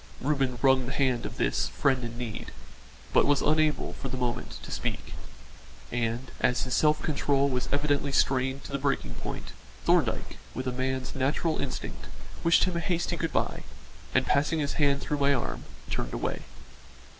Reuben 0.19 0.57
wrung 0.63 0.87
the 0.87 0.93
hand 0.93 1.27
of 1.27 1.37
this 1.37 1.67
"friend 1.67 2.03
in 2.03 2.17
need," 2.17 2.51
but 3.13 3.27
was 3.27 3.43
unable, 3.43 3.93
for 3.93 4.07
the 4.09 4.17
moment, 4.17 4.57
to 4.63 4.71
speak; 4.71 5.13
and, 5.91 6.31
as 6.39 6.63
his 6.63 6.73
self 6.73 7.03
control 7.03 7.47
was 7.47 7.69
evidently 7.71 8.11
strained 8.11 8.63
to 8.63 8.71
the 8.71 8.79
breaking 8.79 9.13
point, 9.13 9.51
Thorndyke, 9.85 10.37
with 10.55 10.65
a 10.65 10.71
man's 10.71 11.13
natural 11.13 11.59
instinct, 11.61 12.05
wished 12.43 12.63
him 12.63 12.75
a 12.77 12.79
hasty 12.79 13.15
good 13.15 13.31
bye, 13.31 13.61
and 14.11 14.25
passing 14.25 14.57
his 14.57 14.73
hand 14.81 15.01
through 15.01 15.19
my 15.19 15.35
arm, 15.35 15.65
turned 15.91 16.15
away. 16.15 16.41